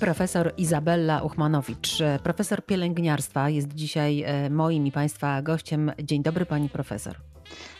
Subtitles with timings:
[0.00, 5.92] Profesor Izabella Uchmanowicz, profesor pielęgniarstwa, jest dzisiaj e, moim i Państwa gościem.
[6.02, 7.16] Dzień dobry, Pani profesor.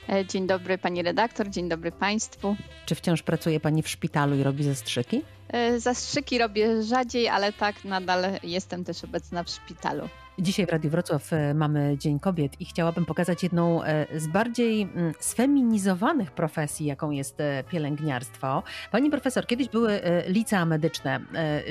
[0.09, 2.57] E, dzień dobry Pani redaktor, dzień dobry Państwu.
[2.87, 5.23] Czy wciąż pracuje Pani w szpitalu i robi zastrzyki?
[5.49, 10.09] E, zastrzyki robię rzadziej, ale tak, nadal jestem też obecna w szpitalu.
[10.39, 14.83] Dzisiaj w Radiu Wrocław e, mamy Dzień Kobiet i chciałabym pokazać jedną e, z bardziej
[14.83, 18.63] mm, sfeminizowanych profesji, jaką jest e, pielęgniarstwo.
[18.91, 21.21] Pani profesor, kiedyś były licea medyczne.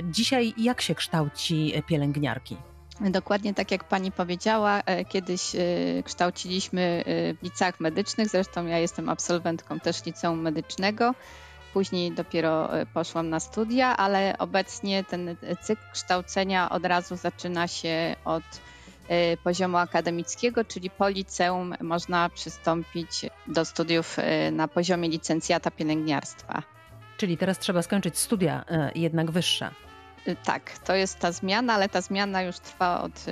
[0.04, 2.58] Dzisiaj jak się kształci pielęgniarki?
[3.02, 5.52] Dokładnie tak jak pani powiedziała, kiedyś
[6.06, 7.04] kształciliśmy
[7.42, 11.14] w liceach medycznych, zresztą ja jestem absolwentką też liceum medycznego.
[11.76, 18.16] Później dopiero e, poszłam na studia, ale obecnie ten cykl kształcenia od razu zaczyna się
[18.26, 18.44] od
[19.08, 26.64] e, poziomu akademickiego, czyli po liceum można przystąpić do studiów e, na poziomie licencjata pielęgniarstwa.
[27.18, 28.66] Czyli teraz trzeba skończyć studia
[28.96, 29.70] jednak wyższe.
[30.44, 33.26] Tak, to jest ta zmiana, ale ta zmiana już trwa od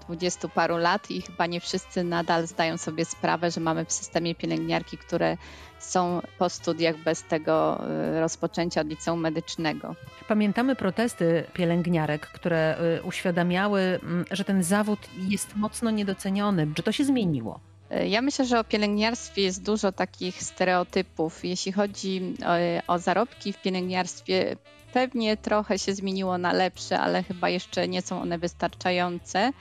[0.00, 4.34] dwudziestu paru lat i chyba nie wszyscy nadal zdają sobie sprawę, że mamy w systemie
[4.34, 5.36] pielęgniarki, które
[5.84, 7.80] są po studiach bez tego
[8.16, 9.94] y, rozpoczęcia od liceum medycznego.
[10.28, 16.66] Pamiętamy protesty pielęgniarek, które y, uświadamiały, mm, że ten zawód jest mocno niedoceniony.
[16.74, 17.60] Czy to się zmieniło?
[17.92, 21.44] Y, ja myślę, że o pielęgniarstwie jest dużo takich stereotypów.
[21.44, 24.56] Jeśli chodzi o, o, zarobki w pielęgniarstwie,
[24.94, 29.52] pewnie trochę się zmieniło na lepsze, ale chyba jeszcze nie są one wystarczające.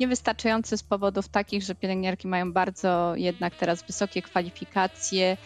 [0.00, 5.36] Niewystarczające z powodów takich, że pielęgniarki mają bardzo jednak teraz wysokie kwalifikacje,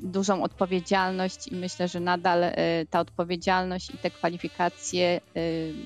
[0.00, 2.54] dużą odpowiedzialność i myślę, że nadal e,
[2.90, 5.40] ta odpowiedzialność i te kwalifikacje, e,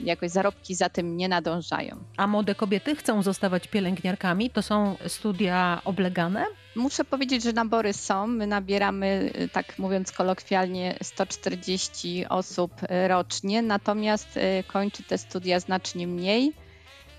[0.04, 1.96] jakoś zarobki za tym nie nadążają.
[2.16, 4.50] A młode kobiety chcą zostawać pielęgniarkami?
[4.50, 6.44] To są studia oblegane?
[6.76, 8.26] Muszę powiedzieć, że nabory są.
[8.26, 12.72] My nabieramy, tak mówiąc kolokwialnie, 140 osób
[13.08, 16.52] rocznie, natomiast kończy te studia znacznie mniej.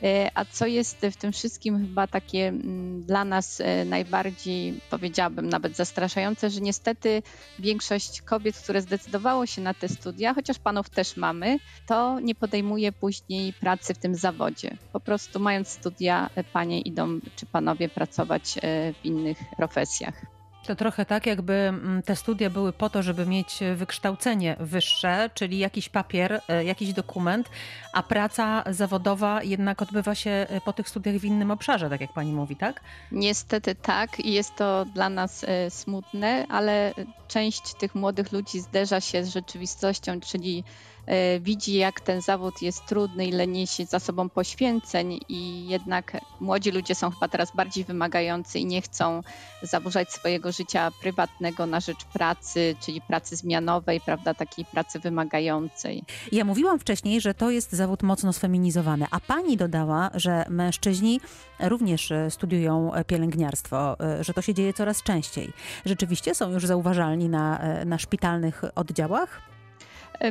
[0.03, 5.50] E, a co jest w tym wszystkim chyba takie mm, dla nas e, najbardziej, powiedziałabym,
[5.50, 7.22] nawet zastraszające, że niestety
[7.59, 12.91] większość kobiet, które zdecydowało się na te studia, chociaż panów też mamy, to nie podejmuje
[12.91, 14.78] później pracy w tym zawodzie.
[14.94, 18.56] Po prostu mając studia, e, panie idą czy panowie pracować
[19.02, 20.37] w innych profesjach.
[20.67, 25.57] To trochę tak, jakby mm, te studia były po to, żeby mieć wykształcenie wyższe, czyli
[25.57, 27.50] jakiś papier, e, jakiś dokument,
[27.94, 32.13] a praca zawodowa jednak odbywa się e, po tych studiach w innym obszarze, tak jak
[32.13, 32.81] pani mówi, tak?
[33.11, 36.94] Niestety tak i jest to dla nas e, smutne, ale
[37.28, 40.97] część tych młodych ludzi zderza się z rzeczywistością, czyli E,
[41.40, 46.95] widzi, jak ten zawód jest trudny, ile niesie za sobą poświęceń i jednak młodzi ludzie
[46.95, 49.22] są chyba teraz bardziej wymagający i nie chcą
[49.62, 56.03] zaburzać swojego życia prywatnego na rzecz pracy, czyli pracy zmianowej, prawda, takiej pracy wymagającej.
[56.31, 61.22] Ja mówiłam wcześniej, że to jest zawód mocno sfeminizowany, a pani dodała, że mężczyźni
[61.59, 65.53] również studiują pielęgniarstwo, e, że to się dzieje coraz częściej.
[65.85, 69.56] Rzeczywiście są już zauważalni na, e, na szpitalnych oddziałach?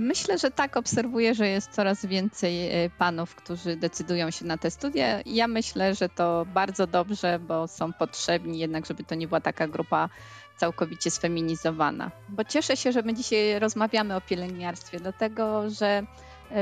[0.00, 4.70] Myślę, że tak obserwuję, że jest coraz więcej e, panów, którzy decydują się na te
[4.70, 5.20] studia.
[5.26, 9.68] Ja myślę, że to bardzo dobrze, bo są potrzebni jednak, żeby to nie była taka
[9.68, 10.08] grupa
[10.56, 12.10] całkowicie sfeminizowana.
[12.28, 16.06] Bo cieszę się, że my dzisiaj rozmawiamy o pielęgniarstwie, dlatego że e,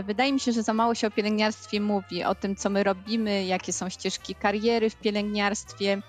[0.04, 3.44] Wydaje mi się, że za mało się o pielęgniarstwie mówi, o tym, co my robimy,
[3.44, 6.02] jakie są ścieżki kariery w pielęgniarstwie.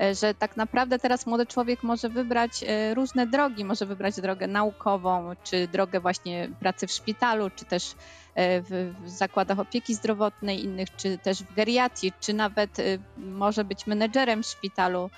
[0.00, 4.46] E, że tak naprawdę teraz młody człowiek może wybrać e, różne drogi, może wybrać drogę
[4.46, 7.94] naukową, czy drogę właśnie pracy w szpitalu, czy też
[8.34, 12.76] e, w zakładach opieki zdrowotnej innych, czy też w geriatrii, czy nawet
[13.16, 15.10] może być menedżerem w szpitalu,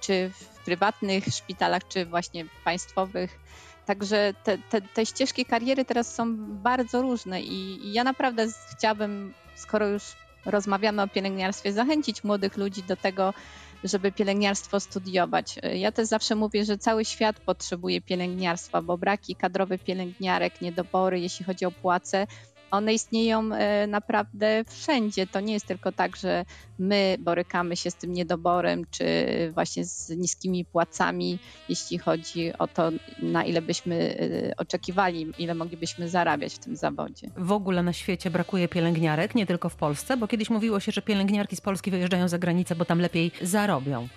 [0.00, 3.38] czy w prywatnych szpitalach, czy właśnie państwowych.
[3.90, 8.46] Także te, te, te ścieżki kariery teraz są bardzo różne i, i ja naprawdę
[8.76, 10.02] chciałabym, skoro już
[10.46, 13.34] rozmawiamy o pielęgniarstwie, zachęcić młodych ludzi do tego,
[13.84, 15.54] żeby pielęgniarstwo studiować.
[15.74, 21.44] Ja też zawsze mówię, że cały świat potrzebuje pielęgniarstwa, bo braki kadrowe pielęgniarek, niedobory, jeśli
[21.44, 22.26] chodzi o płace,
[22.70, 25.26] one istnieją e, naprawdę wszędzie.
[25.26, 26.44] To nie jest tylko tak, że
[26.78, 29.04] my borykamy się z tym niedoborem, czy
[29.54, 32.90] właśnie z niskimi płacami, jeśli chodzi o to,
[33.22, 34.16] na ile byśmy
[34.50, 37.30] e, oczekiwali, ile moglibyśmy zarabiać w tym zawodzie.
[37.36, 41.02] W ogóle na świecie brakuje pielęgniarek, nie tylko w Polsce, bo kiedyś mówiło się, że
[41.02, 44.08] pielęgniarki z Polski wyjeżdżają za granicę, bo tam lepiej zarobią.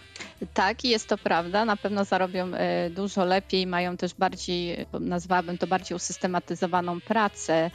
[0.53, 1.65] Tak, jest to prawda.
[1.65, 7.71] Na pewno zarobią e, dużo lepiej, mają też bardziej, nazwałabym to bardziej usystematyzowaną pracę.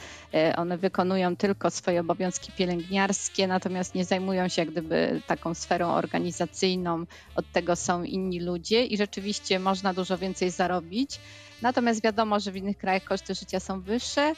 [0.57, 7.05] One wykonują tylko swoje obowiązki pielęgniarskie, natomiast nie zajmują się jak gdyby taką sferą organizacyjną,
[7.35, 11.19] od tego są inni ludzie i rzeczywiście można dużo więcej zarobić.
[11.61, 14.33] Natomiast wiadomo, że w innych krajach koszty życia są wyższe,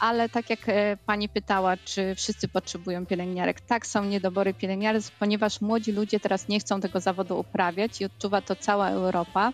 [0.00, 5.60] ale tak jak e, pani pytała, czy wszyscy potrzebują pielęgniarek, tak są niedobory pielęgniarek, ponieważ
[5.60, 9.52] młodzi ludzie teraz nie chcą tego zawodu uprawiać i odczuwa to cała Europa.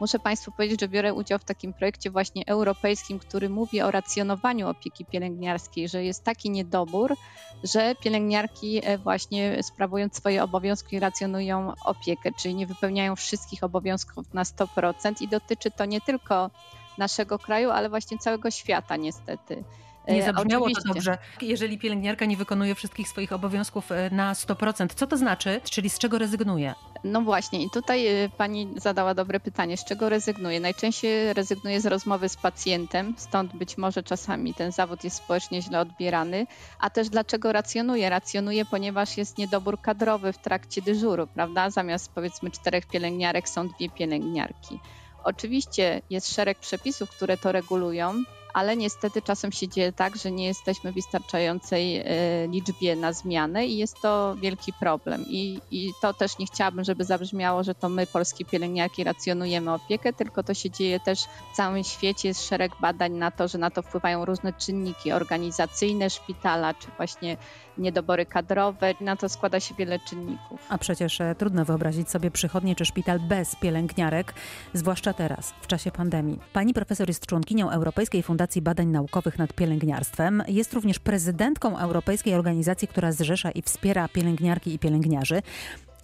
[0.00, 4.68] Muszę Państwu powiedzieć, że biorę udział w takim projekcie właśnie europejskim, który mówi o racjonowaniu
[4.68, 7.16] opieki pielęgniarskiej, że jest taki niedobór,
[7.64, 14.42] że pielęgniarki e, właśnie sprawując swoje obowiązki racjonują opiekę, czyli nie wypełniają wszystkich obowiązków na
[14.42, 16.50] 100% i dotyczy to nie tylko
[16.98, 19.64] naszego kraju, ale właśnie całego świata niestety.
[20.08, 20.88] Nie e, zabrzmiało Oczywiście.
[20.88, 21.18] to dobrze.
[21.42, 25.60] Jeżeli pielęgniarka nie wykonuje wszystkich swoich obowiązków e, na 100%, co to znaczy?
[25.70, 26.74] Czyli z czego rezygnuje?
[27.04, 30.60] No właśnie, i tutaj e, pani zadała dobre pytanie, z czego rezygnuje?
[30.60, 35.80] Najczęściej rezygnuje z rozmowy z pacjentem, stąd być może czasami ten zawód jest społecznie źle
[35.80, 36.46] odbierany,
[36.78, 38.10] a też dlaczego racjonuje?
[38.10, 41.70] Racjonuje, ponieważ jest niedobór kadrowy w trakcie dyżuru, prawda?
[41.70, 44.80] Zamiast powiedzmy czterech pielęgniarek są dwie pielęgniarki.
[45.24, 48.14] Oczywiście jest szereg przepisów, które to regulują,
[48.54, 52.04] ale niestety czasem się dzieje tak, że nie jesteśmy w wystarczającej e,
[52.48, 55.24] liczbie na zmianę i jest to wielki problem.
[55.28, 60.12] I, I to też nie chciałabym, żeby zabrzmiało, że to my, polskie pielęgniarki, racjonujemy opiekę,
[60.12, 61.20] tylko to się dzieje też
[61.52, 62.28] w całym świecie.
[62.28, 67.36] Jest szereg badań na to, że na to wpływają różne czynniki organizacyjne szpitala, czy właśnie
[67.78, 68.94] niedobory kadrowe.
[69.00, 70.66] Na to składa się wiele czynników.
[70.68, 74.34] A przecież e, trudno wyobrazić sobie przychodnie czy szpital bez pielęgniarek,
[74.72, 76.38] zwłaszcza teraz, w czasie pandemii.
[76.52, 80.42] Pani profesor jest członkinią Europejskiej Fundacji Badań Naukowych nad Pielęgniarstwem.
[80.48, 85.42] Jest również prezydentką Europejskiej Organizacji, która zrzesza i wspiera pielęgniarki i pielęgniarzy.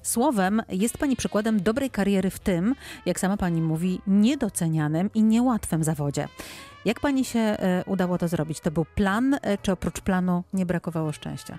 [0.02, 2.74] Słowem, jest Pani przykładem dobrej kariery w tym,
[3.06, 6.28] jak sama Pani mówi, niedocenianym i niełatwym zawodzie.
[6.84, 8.60] Jak Pani się e, udało to zrobić?
[8.60, 11.58] To był plan, e, czy oprócz planu nie brakowało szczęścia?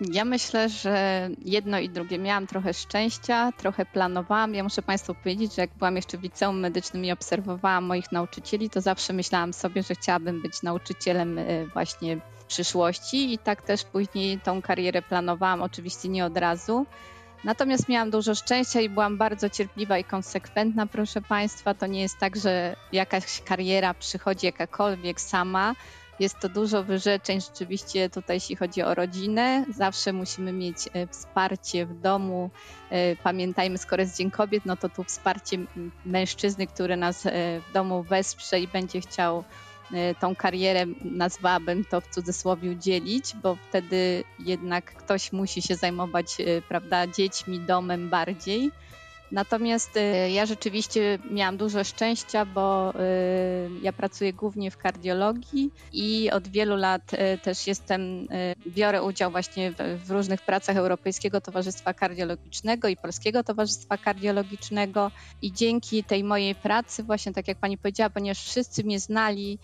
[0.00, 2.18] Ja myślę, że jedno i drugie.
[2.18, 4.54] Miałam trochę szczęścia, trochę planowałam.
[4.54, 8.70] Ja muszę Państwu powiedzieć, że jak byłam jeszcze w liceum medycznym i obserwowałam moich nauczycieli,
[8.70, 13.84] to zawsze myślałam sobie, że chciałabym być nauczycielem e, właśnie w przyszłości i tak też
[13.84, 16.86] później tą karierę planowałam, oczywiście nie od razu.
[17.44, 21.74] Natomiast miałam dużo szczęścia i byłam bardzo cierpliwa i konsekwentna, proszę Państwa.
[21.74, 25.74] To nie jest tak, że jakaś kariera przychodzi jakakolwiek sama.
[26.20, 29.64] Jest to dużo wyrzeczeń rzeczywiście tutaj, jeśli chodzi o rodzinę.
[29.74, 32.50] Zawsze musimy mieć e, wsparcie w domu.
[32.90, 35.58] E, pamiętajmy, skoro jest Dzień Kobiet, no to tu wsparcie
[36.06, 37.30] mężczyzny, który nas e,
[37.60, 39.44] w domu wesprze i będzie chciał
[40.20, 46.62] tą karierę, nazwałabym to w cudzysłowie, dzielić, bo wtedy jednak ktoś musi się zajmować, e,
[46.68, 48.70] prawda, dziećmi, domem bardziej.
[49.32, 52.98] Natomiast e, ja rzeczywiście miałam dużo szczęścia, bo e,
[53.82, 58.28] ja pracuję głównie w kardiologii i od wielu lat e, też jestem,
[58.66, 59.72] biorę udział właśnie
[60.04, 65.10] w, różnych pracach Europejskiego Towarzystwa Kardiologicznego i Polskiego Towarzystwa Kardiologicznego.
[65.42, 69.58] I dzięki tej mojej pracy, właśnie tak jak pani powiedziała, ponieważ wszyscy mnie znali,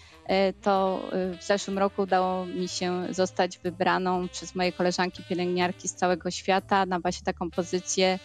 [0.62, 1.02] to
[1.40, 6.86] w zeszłym roku udało mi się zostać wybraną przez moje koleżanki pielęgniarki z całego świata
[6.86, 8.18] na właśnie taką pozycję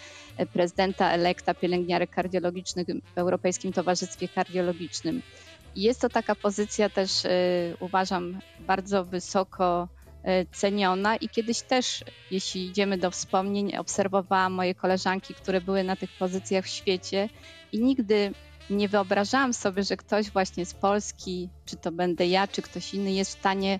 [0.53, 5.21] prezydenta elekta pielęgniarek kardiologicznych w Europejskim Towarzystwie Kardiologicznym.
[5.75, 7.29] Jest to taka pozycja też, y,
[7.79, 15.33] uważam, bardzo wysoko y, ceniona i kiedyś też, jeśli idziemy do wspomnień, obserwowałam moje koleżanki,
[15.33, 17.29] które były na tych pozycjach w świecie
[17.71, 18.31] i nigdy
[18.69, 23.11] nie wyobrażałam sobie, że ktoś właśnie z Polski, czy to będę ja, czy ktoś inny,
[23.11, 23.79] jest w stanie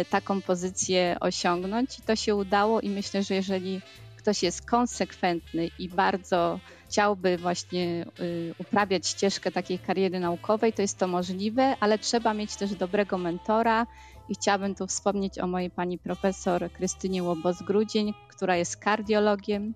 [0.00, 1.98] y, taką pozycję osiągnąć.
[1.98, 3.80] I to się udało i myślę, że jeżeli
[4.22, 10.98] ktoś jest konsekwentny i bardzo chciałby właśnie y, uprawiać ścieżkę takiej kariery naukowej, to jest
[10.98, 13.86] to możliwe, ale trzeba mieć też dobrego mentora.
[14.28, 19.74] I chciałabym tu wspomnieć o mojej pani profesor Krystynie Łobos-Grudzień, która jest kardiologiem,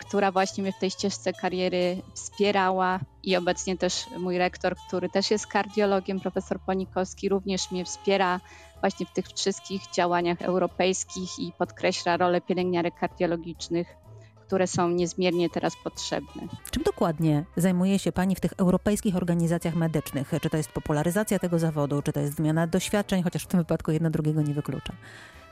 [0.00, 5.30] która właśnie mnie w tej ścieżce kariery wspierała i obecnie też mój rektor, który też
[5.30, 8.40] jest kardiologiem, profesor Ponikowski, również mnie wspiera
[8.80, 14.04] właśnie w tych wszystkich działaniach europejskich i podkreśla rolę pielęgniarek kardiologicznych
[14.46, 16.42] które są niezmiernie teraz potrzebne.
[16.70, 20.32] Czym dokładnie zajmuje się Pani w tych europejskich organizacjach medycznych?
[20.42, 23.92] Czy to jest popularyzacja tego zawodu, czy to jest zmiana doświadczeń, chociaż w tym wypadku
[23.92, 24.92] jedno drugiego nie wyklucza?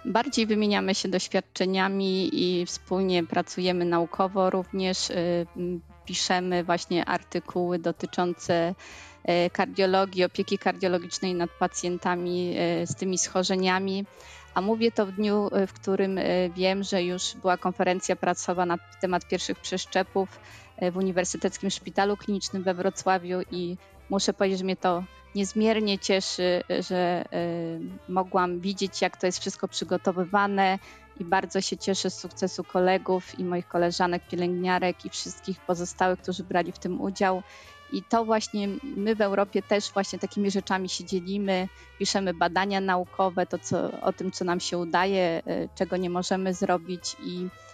[0.04, 5.46] Bardziej wymieniamy się doświadczeniami i wspólnie pracujemy naukowo, również y,
[6.06, 8.74] piszemy właśnie artykuły dotyczące
[9.24, 14.04] E, kardiologii, opieki kardiologicznej nad pacjentami e, z tymi schorzeniami.
[14.54, 16.20] A mówię to w dniu, w którym
[16.56, 20.40] wiem, że już była konferencja pracowa na temat pierwszych przeszczepów
[20.92, 23.76] w Uniwersyteckim Szpitalu Klinicznym we Wrocławiu i
[24.10, 27.24] muszę powiedzieć, że mnie to niezmiernie cieszy, że
[28.08, 30.78] mogłam widzieć, jak to jest wszystko przygotowywane
[31.20, 36.44] i bardzo się cieszę z sukcesu kolegów i moich koleżanek, pielęgniarek i wszystkich pozostałych, którzy
[36.44, 37.42] brali w tym udział.
[37.92, 43.46] I to właśnie my w Europie też właśnie takimi rzeczami się dzielimy, piszemy badania naukowe,
[43.46, 47.71] to co, o tym, co nam się udaje, e, czego nie możemy zrobić i e,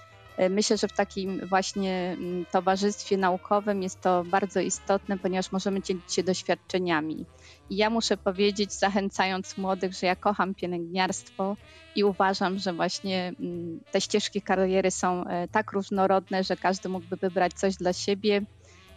[0.51, 6.13] Myślę, że w takim właśnie mm, towarzystwie naukowym jest to bardzo istotne, ponieważ możemy dzielić
[6.13, 7.27] się doświadczeniami.
[7.71, 11.57] I ja muszę powiedzieć, zachęcając młodych, że ja kocham pielęgniarstwo
[11.97, 17.17] i uważam, że właśnie mm, te ścieżki kariery są e, tak różnorodne, że każdy mógłby
[17.17, 18.43] wybrać coś dla siebie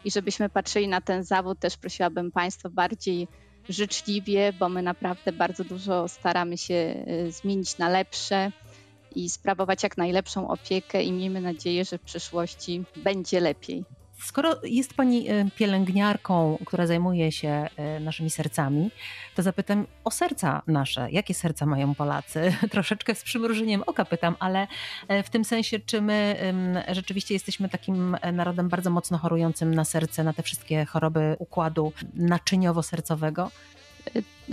[0.06, 3.28] i żebyśmy patrzyli na ten zawód, też prosiłabym Państwa bardziej
[3.70, 8.52] życzliwie, bo my naprawdę bardzo dużo staramy się e, zmienić na lepsze
[9.16, 13.84] i sprawować jak najlepszą opiekę i miejmy nadzieję, że w przyszłości będzie lepiej.
[14.24, 18.92] Skoro jest Pani e, pielęgniarką, która zajmuje się e, naszymi sercami,
[19.36, 21.12] to zapytam o serca nasze.
[21.12, 22.54] Jakie serca mają Polacy?
[22.72, 24.68] Troszeczkę z przymrużeniem oka pytam, ale
[25.08, 26.36] e, w tym sensie, czy my
[26.92, 33.52] rzeczywiście jesteśmy takim narodem bardzo mocno chorującym na serce, na te wszystkie choroby układu naczyniowo-sercowego?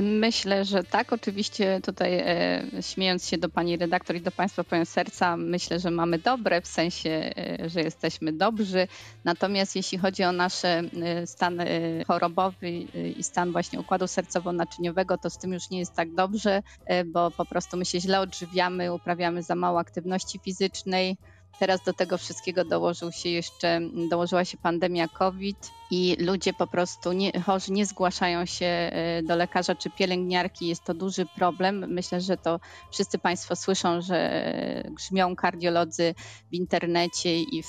[0.00, 1.12] Myślę, że tak.
[1.12, 5.90] Oczywiście tutaj e, śmiejąc się do pani redaktor i do państwa powiem serca, myślę, że
[5.90, 8.88] mamy dobre, w sensie, e, że jesteśmy dobrzy.
[9.24, 10.82] Natomiast jeśli chodzi o nasz e,
[11.26, 11.66] stan e,
[12.06, 16.62] chorobowy e, i stan właśnie układu sercowo-naczyniowego, to z tym już nie jest tak dobrze,
[16.86, 21.16] e, bo po prostu my się źle odżywiamy, uprawiamy za mało aktywności fizycznej
[21.58, 27.12] Teraz do tego wszystkiego dołożył się jeszcze, dołożyła się pandemia COVID i ludzie po prostu
[27.12, 30.66] nie, chorzy nie zgłaszają się e, do lekarza czy pielęgniarki.
[30.66, 31.84] Jest to duży problem.
[31.88, 32.60] Myślę, że to
[32.92, 34.42] wszyscy Państwo słyszą, że
[34.90, 36.14] grzmią kardiolodzy
[36.50, 37.68] w internecie i w,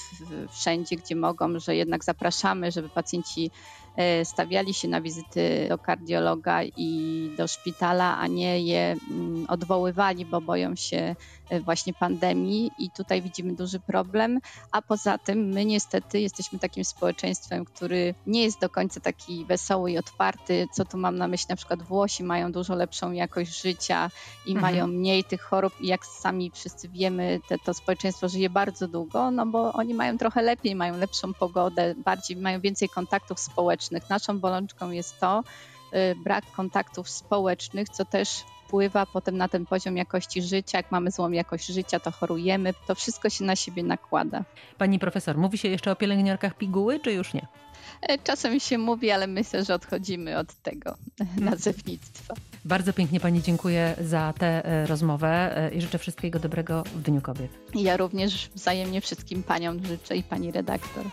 [0.51, 3.51] wszędzie, gdzie mogą, że jednak zapraszamy, żeby pacjenci
[3.99, 10.25] E, stawiali się na wizyty do kardiologa i do szpitala, a nie je mm, odwoływali,
[10.25, 11.15] bo boją się
[11.49, 14.39] e, właśnie pandemii i tutaj widzimy duży problem.
[14.71, 19.91] A poza tym my niestety jesteśmy takim społeczeństwem, który nie jest do końca taki wesoły
[19.91, 20.67] i otwarty.
[20.73, 21.45] Co tu mam na myśli?
[21.49, 24.09] Na przykład Włosi mają dużo lepszą jakość życia
[24.45, 24.61] i mhm.
[24.61, 29.31] mają mniej tych chorób i jak sami wszyscy wiemy, te, to społeczeństwo żyje bardzo długo,
[29.31, 34.09] no bo oni mają trochę lepiej, mają lepszą pogodę, bardziej mają więcej kontaktów społecznych.
[34.09, 35.43] Naszą bolączką jest to
[35.93, 40.77] y, brak kontaktów społecznych, co też wpływa potem na ten poziom jakości życia.
[40.77, 42.73] Jak mamy złą jakość życia, to chorujemy.
[42.87, 44.43] To wszystko się na siebie nakłada.
[44.77, 47.47] Pani profesor, mówi się jeszcze o pielęgniarkach piguły, czy już nie?
[48.01, 50.97] E, czasem się mówi, ale myślę, że odchodzimy od tego
[51.49, 52.33] nazewnictwa.
[52.65, 57.21] Bardzo pięknie Pani dziękuję za tę e, rozmowę e, i życzę wszystkiego dobrego w Dniu
[57.21, 57.51] Kobiet.
[57.75, 61.05] Ja również wzajemnie wszystkim Paniom życzę i Pani redaktor.